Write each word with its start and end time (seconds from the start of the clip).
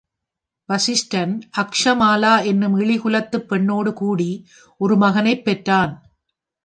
வசிஷ்டன் 0.69 1.41
அக்சமாலா 1.57 2.45
எனும் 2.45 2.79
இழிகுலத்துப் 2.79 3.47
பெண்ணோடு 3.47 3.93
கூடி, 3.93 4.47
ஒரு 4.77 4.97
மகனைப் 4.97 5.45
பெற்றான். 5.45 5.93